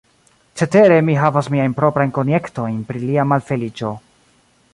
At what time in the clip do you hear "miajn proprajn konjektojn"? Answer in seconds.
1.55-2.81